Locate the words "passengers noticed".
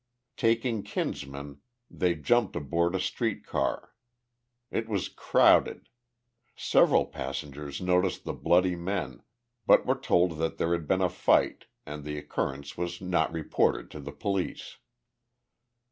7.05-8.23